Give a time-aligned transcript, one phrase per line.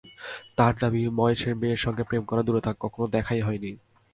[0.57, 3.71] তাঁর দাবি, ময়েসের মেয়ের সঙ্গে প্রেম করা দূরে থাক, কখনো দেখাই হয়নি।